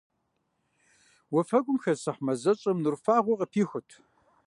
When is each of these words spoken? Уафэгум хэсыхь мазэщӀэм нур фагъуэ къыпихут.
Уафэгум 1.33 1.77
хэсыхь 1.83 2.21
мазэщӀэм 2.25 2.77
нур 2.83 2.95
фагъуэ 3.03 3.35
къыпихут. 3.39 3.89